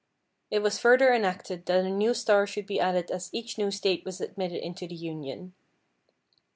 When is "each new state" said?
3.31-4.03